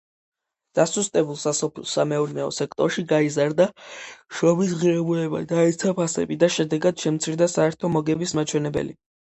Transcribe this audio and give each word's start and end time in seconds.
დასუსტებულ 0.77 1.35
სასოფლო-სამეურნეო 1.41 2.47
სექტორში 2.61 3.03
გაიზარდა 3.11 3.69
შრომის 4.39 4.75
ღირებულება, 4.81 5.45
დაეცა 5.55 5.95
ფასები 6.03 6.41
და 6.47 6.53
შედეგად, 6.59 7.01
შემცირდა 7.07 7.53
საერთო 7.59 7.97
მოგების 8.01 8.39
მაჩვენებელი. 8.41 9.01